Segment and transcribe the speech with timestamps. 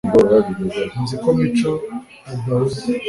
[1.01, 1.71] nzi ko mico
[2.31, 2.81] adahuze